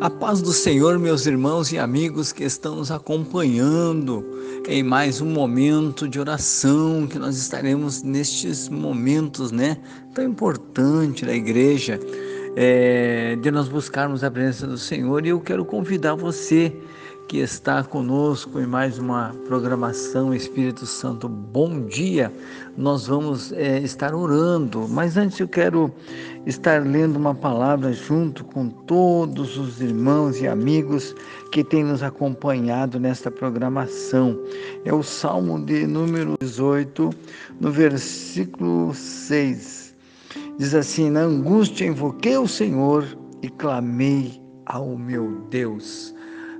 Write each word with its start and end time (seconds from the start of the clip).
A 0.00 0.08
paz 0.08 0.40
do 0.40 0.50
Senhor, 0.50 0.98
meus 0.98 1.26
irmãos 1.26 1.72
e 1.72 1.78
amigos 1.78 2.32
que 2.32 2.42
estão 2.42 2.76
nos 2.76 2.90
acompanhando 2.90 4.24
em 4.66 4.82
mais 4.82 5.20
um 5.20 5.26
momento 5.26 6.08
de 6.08 6.18
oração 6.18 7.06
que 7.06 7.18
nós 7.18 7.36
estaremos 7.36 8.02
nestes 8.02 8.66
momentos, 8.70 9.52
né, 9.52 9.76
tão 10.14 10.24
importante 10.24 11.26
da 11.26 11.34
igreja, 11.34 12.00
é, 12.56 13.36
de 13.36 13.50
nós 13.50 13.68
buscarmos 13.68 14.24
a 14.24 14.30
presença 14.30 14.66
do 14.66 14.78
Senhor. 14.78 15.26
E 15.26 15.28
eu 15.28 15.40
quero 15.40 15.66
convidar 15.66 16.14
você 16.14 16.74
que 17.30 17.38
está 17.38 17.84
conosco 17.84 18.58
em 18.58 18.66
mais 18.66 18.98
uma 18.98 19.32
programação 19.46 20.34
Espírito 20.34 20.84
Santo. 20.84 21.28
Bom 21.28 21.86
dia! 21.86 22.32
Nós 22.76 23.06
vamos 23.06 23.52
é, 23.52 23.78
estar 23.78 24.16
orando, 24.16 24.88
mas 24.88 25.16
antes 25.16 25.38
eu 25.38 25.46
quero 25.46 25.94
estar 26.44 26.84
lendo 26.84 27.14
uma 27.14 27.32
palavra 27.32 27.92
junto 27.92 28.42
com 28.42 28.68
todos 28.68 29.56
os 29.56 29.80
irmãos 29.80 30.40
e 30.40 30.48
amigos 30.48 31.14
que 31.52 31.62
têm 31.62 31.84
nos 31.84 32.02
acompanhado 32.02 32.98
nesta 32.98 33.30
programação. 33.30 34.36
É 34.84 34.92
o 34.92 35.04
Salmo 35.04 35.64
de 35.64 35.86
número 35.86 36.34
18, 36.40 37.10
no 37.60 37.70
versículo 37.70 38.92
6. 38.92 39.94
Diz 40.58 40.74
assim: 40.74 41.08
Na 41.08 41.20
angústia 41.20 41.86
invoquei 41.86 42.36
o 42.36 42.48
Senhor 42.48 43.06
e 43.40 43.48
clamei 43.48 44.42
ao 44.66 44.98
meu 44.98 45.46
Deus. 45.48 46.12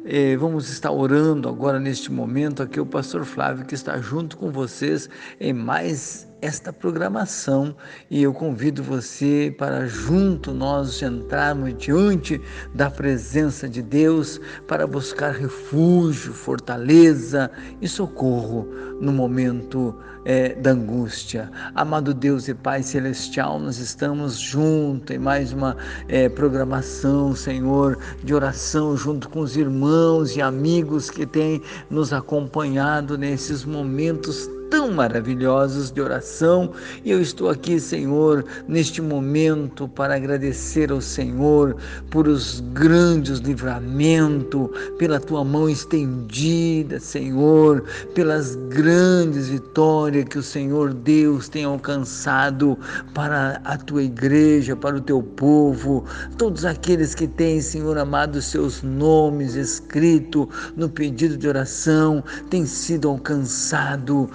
Eh, 0.04 0.36
vamos 0.36 0.70
estar 0.70 0.90
orando 0.90 1.48
agora 1.48 1.78
neste 1.78 2.10
momento 2.10 2.62
aqui 2.62 2.80
o 2.80 2.86
pastor 2.86 3.24
Flávio 3.24 3.66
que 3.66 3.74
está 3.74 3.98
junto 3.98 4.36
com 4.36 4.50
vocês 4.50 5.10
em 5.38 5.52
mais 5.52 6.29
esta 6.42 6.72
programação 6.72 7.74
e 8.10 8.22
eu 8.22 8.32
convido 8.32 8.82
você 8.82 9.54
para 9.58 9.86
junto 9.86 10.52
nós 10.52 11.02
entrarmos 11.02 11.74
diante 11.76 12.40
da 12.74 12.90
presença 12.90 13.68
de 13.68 13.82
Deus 13.82 14.40
para 14.66 14.86
buscar 14.86 15.32
refúgio, 15.32 16.32
fortaleza 16.32 17.50
e 17.80 17.88
socorro 17.88 18.66
no 19.00 19.12
momento 19.12 19.94
é, 20.24 20.54
da 20.54 20.70
angústia. 20.70 21.50
Amado 21.74 22.12
Deus 22.12 22.48
e 22.48 22.54
Pai 22.54 22.82
Celestial, 22.82 23.58
nós 23.58 23.78
estamos 23.78 24.38
juntos 24.38 25.14
em 25.14 25.18
mais 25.18 25.52
uma 25.52 25.76
é, 26.08 26.28
programação, 26.28 27.34
Senhor, 27.34 27.98
de 28.22 28.34
oração 28.34 28.96
junto 28.96 29.28
com 29.28 29.40
os 29.40 29.56
irmãos 29.56 30.36
e 30.36 30.42
amigos 30.42 31.10
que 31.10 31.26
têm 31.26 31.62
nos 31.88 32.12
acompanhado 32.12 33.16
nesses 33.16 33.64
momentos 33.64 34.48
tão 34.70 34.90
maravilhosos 34.92 35.90
de 35.90 36.00
oração. 36.00 36.72
E 37.04 37.10
eu 37.10 37.20
estou 37.20 37.50
aqui, 37.50 37.80
Senhor, 37.80 38.44
neste 38.68 39.02
momento 39.02 39.88
para 39.88 40.14
agradecer 40.14 40.92
ao 40.92 41.00
Senhor 41.00 41.76
por 42.10 42.28
os 42.28 42.60
grandes 42.72 43.40
livramentos, 43.40 44.70
pela 44.96 45.18
tua 45.18 45.44
mão 45.44 45.68
estendida, 45.68 47.00
Senhor, 47.00 47.82
pelas 48.14 48.54
grandes 48.68 49.48
vitórias 49.48 50.24
que 50.24 50.38
o 50.38 50.42
Senhor 50.42 50.94
Deus 50.94 51.48
tem 51.48 51.64
alcançado 51.64 52.78
para 53.12 53.60
a 53.64 53.76
tua 53.76 54.04
igreja, 54.04 54.76
para 54.76 54.96
o 54.96 55.00
teu 55.00 55.22
povo, 55.22 56.04
todos 56.38 56.64
aqueles 56.64 57.14
que 57.14 57.26
têm, 57.26 57.60
Senhor 57.60 57.98
amado, 57.98 58.40
seus 58.40 58.82
nomes 58.82 59.54
escritos 59.54 60.46
no 60.76 60.88
pedido 60.88 61.36
de 61.36 61.48
oração, 61.48 62.22
têm 62.48 62.64
sido 62.64 63.08
alcançado 63.08 64.30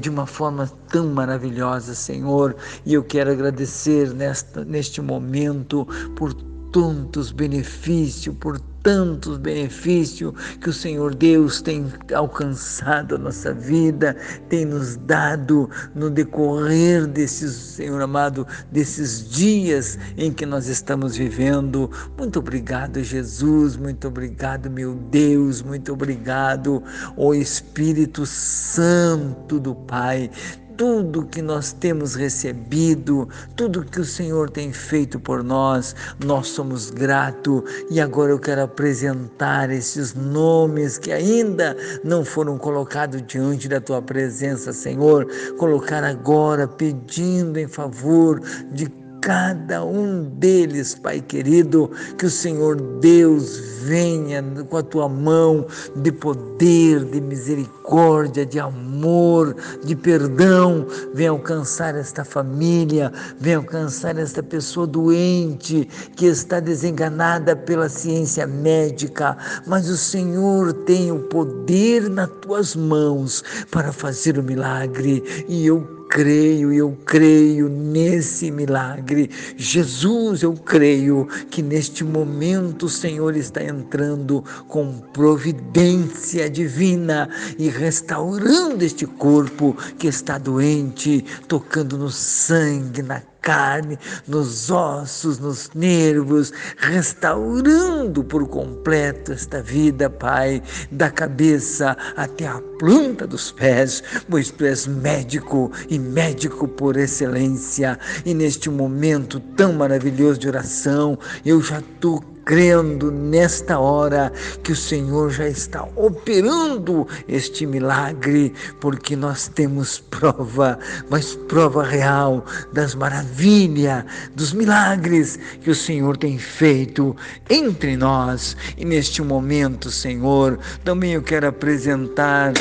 de 0.00 0.08
uma 0.08 0.26
forma 0.26 0.70
tão 0.88 1.08
maravilhosa, 1.08 1.94
Senhor. 1.94 2.56
E 2.86 2.94
eu 2.94 3.02
quero 3.02 3.30
agradecer 3.30 4.14
nesta, 4.14 4.64
neste 4.64 5.00
momento 5.00 5.86
por 6.16 6.34
tantos 6.78 7.32
benefícios, 7.32 8.36
por 8.38 8.60
tantos 8.84 9.36
benefícios 9.36 10.32
que 10.60 10.70
o 10.70 10.72
Senhor 10.72 11.12
Deus 11.12 11.60
tem 11.60 11.92
alcançado 12.14 13.16
a 13.16 13.18
nossa 13.18 13.52
vida, 13.52 14.16
tem 14.48 14.64
nos 14.64 14.94
dado 14.94 15.68
no 15.92 16.08
decorrer 16.08 17.08
desses, 17.08 17.52
Senhor 17.56 18.00
amado, 18.00 18.46
desses 18.70 19.28
dias 19.28 19.98
em 20.16 20.32
que 20.32 20.46
nós 20.46 20.68
estamos 20.68 21.16
vivendo. 21.16 21.90
Muito 22.16 22.38
obrigado, 22.38 23.02
Jesus, 23.02 23.76
muito 23.76 24.06
obrigado, 24.06 24.70
meu 24.70 24.94
Deus, 24.94 25.60
muito 25.60 25.92
obrigado, 25.92 26.80
o 27.16 27.34
Espírito 27.34 28.24
Santo 28.24 29.58
do 29.58 29.74
Pai 29.74 30.30
tudo 30.78 31.26
que 31.26 31.42
nós 31.42 31.72
temos 31.72 32.14
recebido, 32.14 33.28
tudo 33.56 33.84
que 33.84 34.00
o 34.00 34.04
Senhor 34.04 34.48
tem 34.48 34.72
feito 34.72 35.18
por 35.18 35.42
nós, 35.42 35.94
nós 36.24 36.46
somos 36.46 36.88
gratos. 36.88 37.64
E 37.90 38.00
agora 38.00 38.30
eu 38.30 38.38
quero 38.38 38.62
apresentar 38.62 39.70
esses 39.70 40.14
nomes 40.14 40.96
que 40.96 41.10
ainda 41.10 41.76
não 42.04 42.24
foram 42.24 42.56
colocados 42.56 43.20
diante 43.26 43.68
da 43.68 43.80
tua 43.80 44.00
presença, 44.00 44.72
Senhor. 44.72 45.26
Colocar 45.58 46.04
agora 46.04 46.68
pedindo 46.68 47.58
em 47.58 47.66
favor 47.66 48.40
de 48.70 48.86
cada 49.20 49.84
um 49.84 50.24
deles, 50.24 50.94
Pai 50.94 51.20
querido, 51.20 51.90
que 52.16 52.26
o 52.26 52.30
Senhor 52.30 52.76
Deus 53.00 53.58
venha 53.82 54.42
com 54.68 54.76
a 54.76 54.82
tua 54.82 55.08
mão 55.08 55.66
de 55.96 56.12
poder, 56.12 57.04
de 57.04 57.20
misericórdia, 57.20 58.44
de 58.44 58.58
amor, 58.58 59.56
de 59.84 59.96
perdão, 59.96 60.86
venha 61.14 61.30
alcançar 61.30 61.94
esta 61.94 62.24
família, 62.24 63.12
venha 63.38 63.58
alcançar 63.58 64.18
esta 64.18 64.42
pessoa 64.42 64.86
doente 64.86 65.88
que 66.16 66.26
está 66.26 66.60
desenganada 66.60 67.56
pela 67.56 67.88
ciência 67.88 68.46
médica, 68.46 69.36
mas 69.66 69.88
o 69.88 69.96
Senhor 69.96 70.72
tem 70.72 71.10
o 71.10 71.20
poder 71.20 72.08
nas 72.10 72.28
tuas 72.42 72.76
mãos 72.76 73.42
para 73.70 73.92
fazer 73.92 74.38
o 74.38 74.42
milagre. 74.42 75.44
E 75.48 75.66
eu 75.66 75.97
creio, 76.08 76.72
eu 76.72 76.96
creio 77.04 77.68
nesse 77.68 78.50
milagre. 78.50 79.30
Jesus, 79.56 80.42
eu 80.42 80.54
creio 80.54 81.26
que 81.50 81.62
neste 81.62 82.02
momento 82.02 82.86
o 82.86 82.88
Senhor 82.88 83.36
está 83.36 83.62
entrando 83.62 84.44
com 84.66 84.98
providência 85.12 86.48
divina 86.48 87.28
e 87.58 87.68
restaurando 87.68 88.84
este 88.84 89.06
corpo 89.06 89.76
que 89.98 90.06
está 90.06 90.38
doente, 90.38 91.24
tocando 91.46 91.98
no 91.98 92.10
sangue, 92.10 93.02
na 93.02 93.20
carne, 93.48 93.98
nos 94.26 94.70
ossos, 94.70 95.38
nos 95.38 95.70
nervos, 95.74 96.52
restaurando 96.76 98.22
por 98.22 98.46
completo 98.46 99.32
esta 99.32 99.62
vida, 99.62 100.10
Pai, 100.10 100.62
da 100.90 101.10
cabeça 101.10 101.96
até 102.14 102.46
a 102.46 102.60
planta 102.78 103.26
dos 103.26 103.50
pés, 103.50 104.02
pois 104.28 104.50
tu 104.50 104.66
és 104.66 104.86
médico 104.86 105.72
e 105.88 105.98
médico 105.98 106.68
por 106.68 106.98
excelência. 106.98 107.98
E 108.26 108.34
neste 108.34 108.68
momento 108.68 109.40
tão 109.40 109.72
maravilhoso 109.72 110.38
de 110.38 110.48
oração, 110.48 111.18
eu 111.42 111.62
já 111.62 111.78
estou 111.78 112.22
crendo 112.48 113.10
nesta 113.10 113.78
hora 113.78 114.32
que 114.62 114.72
o 114.72 114.76
Senhor 114.76 115.28
já 115.28 115.46
está 115.46 115.86
operando 115.94 117.06
este 117.28 117.66
milagre, 117.66 118.54
porque 118.80 119.14
nós 119.14 119.48
temos 119.48 119.98
prova, 119.98 120.78
mas 121.10 121.34
prova 121.34 121.84
real 121.84 122.42
das 122.72 122.94
maravilhas, 122.94 124.02
dos 124.34 124.54
milagres 124.54 125.38
que 125.60 125.70
o 125.70 125.74
Senhor 125.74 126.16
tem 126.16 126.38
feito 126.38 127.14
entre 127.50 127.98
nós. 127.98 128.56
E 128.78 128.84
neste 128.86 129.20
momento, 129.20 129.90
Senhor, 129.90 130.58
também 130.82 131.12
eu 131.12 131.22
quero 131.22 131.48
apresentar 131.48 132.54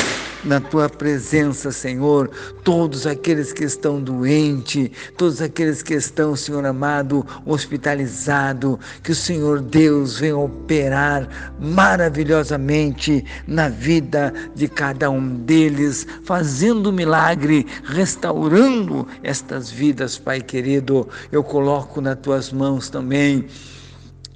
na 0.47 0.61
tua 0.61 0.89
presença, 0.89 1.71
Senhor, 1.71 2.31
todos 2.63 3.05
aqueles 3.05 3.51
que 3.51 3.65
estão 3.65 4.01
doentes, 4.01 4.89
todos 5.17 5.41
aqueles 5.41 5.83
que 5.83 5.93
estão, 5.93 6.35
Senhor 6.35 6.65
amado, 6.65 7.25
hospitalizado, 7.45 8.79
que 9.03 9.11
o 9.11 9.15
Senhor 9.15 9.61
Deus 9.61 10.17
venha 10.17 10.37
operar 10.37 11.55
maravilhosamente 11.59 13.25
na 13.45 13.67
vida 13.67 14.33
de 14.55 14.67
cada 14.67 15.09
um 15.09 15.35
deles, 15.35 16.07
fazendo 16.23 16.93
milagre, 16.93 17.67
restaurando 17.83 19.07
estas 19.21 19.69
vidas, 19.69 20.17
Pai 20.17 20.41
querido. 20.41 21.07
Eu 21.31 21.43
coloco 21.43 21.99
nas 21.99 22.17
tuas 22.19 22.51
mãos 22.51 22.89
também 22.89 23.45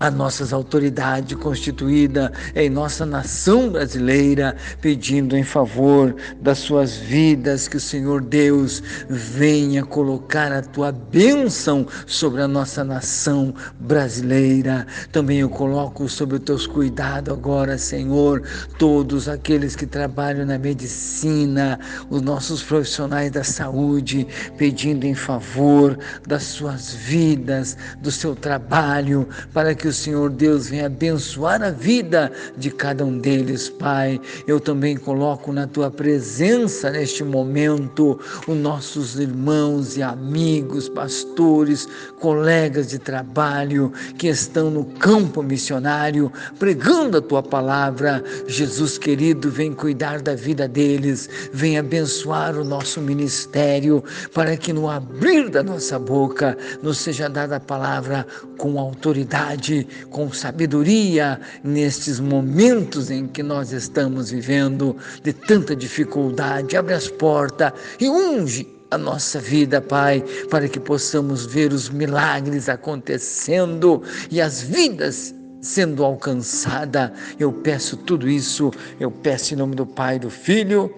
as 0.02 0.12
nossas 0.12 0.52
autoridades 0.52 1.38
constituídas 1.38 2.32
em 2.56 2.72
nossa 2.72 3.06
nação 3.06 3.70
brasileira, 3.70 4.56
pedindo 4.82 5.38
em 5.38 5.44
favor 5.44 6.16
das 6.42 6.58
suas 6.58 6.96
vidas 6.96 7.68
que 7.68 7.78
o 7.78 7.80
Senhor 7.80 8.20
Deus 8.20 8.82
venha 9.08 9.86
colocar 9.86 10.52
a 10.52 10.64
tua 10.64 10.92
bênção 10.92 11.86
sobre 12.08 12.42
a 12.42 12.48
nossa 12.48 12.84
nação 12.84 13.54
brasileira. 13.80 14.88
Também 15.12 15.38
eu 15.42 15.50
coloco 15.50 16.10
sobre 16.10 16.38
os 16.38 16.44
teus 16.44 16.66
cuidados 16.66 17.32
agora, 17.32 17.78
Senhor, 17.78 18.42
todos 18.80 19.30
aqueles 19.30 19.76
que 19.76 19.86
trabalham 19.86 20.48
na 20.48 20.58
medicina, 20.58 21.80
os 22.10 22.24
nossos 22.24 22.64
profissionais 22.64 23.30
da 23.30 23.44
saúde, 23.44 24.26
pedindo 24.58 25.06
em 25.06 25.14
favor 25.14 25.96
das 26.28 26.42
suas 26.42 26.92
vidas, 26.92 27.78
do 28.02 28.10
seu 28.10 28.36
trabalho, 28.36 29.28
para 29.54 29.76
que 29.76 29.91
o 29.92 29.94
Senhor 29.94 30.30
Deus 30.30 30.70
venha 30.70 30.86
abençoar 30.86 31.62
a 31.62 31.70
vida 31.70 32.32
de 32.58 32.72
cada 32.72 33.06
um 33.06 33.18
deles, 33.18 33.68
Pai. 33.68 34.22
Eu 34.48 34.58
também 34.58 34.96
coloco 34.96 35.52
na 35.52 35.68
tua 35.68 35.92
presença 35.92 36.90
neste 36.90 37.26
momento 37.26 38.18
os 38.48 38.58
nossos 38.58 39.20
irmãos 39.20 39.98
e 39.98 40.02
amigos, 40.02 40.88
pastores, 40.88 41.88
colegas 42.22 42.88
de 42.88 43.00
trabalho 43.00 43.92
que 44.18 44.28
estão 44.28 44.72
no 44.72 44.86
campo 44.86 45.44
missionário 45.44 46.32
pregando 46.58 47.18
a 47.18 47.22
tua 47.22 47.44
palavra. 47.44 48.24
Jesus 48.48 48.98
querido, 48.98 49.52
vem 49.52 49.74
cuidar 49.74 50.22
da 50.22 50.36
vida 50.36 50.70
deles, 50.70 51.30
vem 51.52 51.78
abençoar 51.78 52.58
o 52.58 52.64
nosso 52.64 53.02
ministério 53.02 54.02
para 54.34 54.56
que 54.56 54.72
no 54.72 54.90
abrir 54.90 55.50
da 55.50 55.62
nossa 55.62 56.00
boca 56.00 56.58
nos 56.82 56.98
seja 56.98 57.28
dada 57.28 57.58
a 57.58 57.60
palavra 57.60 58.26
com 58.58 58.80
autoridade, 58.80 59.81
com 60.10 60.32
sabedoria 60.32 61.40
nestes 61.64 62.20
momentos 62.20 63.10
em 63.10 63.28
que 63.28 63.44
nós 63.44 63.72
estamos 63.72 64.32
vivendo 64.32 64.96
de 65.24 65.34
tanta 65.34 65.76
dificuldade. 65.76 66.76
Abre 66.76 66.94
as 66.94 67.08
portas 67.08 67.72
e 68.00 68.10
unge 68.10 68.68
a 68.92 68.98
nossa 68.98 69.40
vida, 69.40 69.82
Pai, 69.82 70.24
para 70.50 70.68
que 70.68 70.80
possamos 70.80 71.46
ver 71.46 71.72
os 71.72 71.90
milagres 71.90 72.68
acontecendo 72.68 74.04
e 74.30 74.42
as 74.42 74.62
vidas 74.62 75.34
sendo 75.62 76.04
alcançada. 76.04 77.14
Eu 77.40 77.54
peço 77.54 77.96
tudo 77.96 78.30
isso, 78.30 78.72
eu 79.00 79.10
peço 79.10 79.54
em 79.54 79.58
nome 79.58 79.76
do 79.76 79.86
Pai, 79.86 80.20
do 80.20 80.30
Filho 80.30 80.94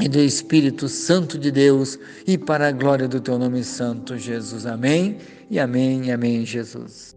e 0.00 0.08
do 0.08 0.20
Espírito 0.20 0.88
Santo 0.88 1.36
de 1.36 1.50
Deus 1.50 1.98
e 2.26 2.38
para 2.38 2.68
a 2.68 2.72
glória 2.72 3.08
do 3.08 3.20
teu 3.20 3.36
nome 3.36 3.64
santo, 3.64 4.16
Jesus. 4.16 4.64
Amém. 4.64 5.18
E 5.50 5.58
amém, 5.58 6.04
e 6.04 6.12
amém, 6.12 6.44
Jesus. 6.44 7.16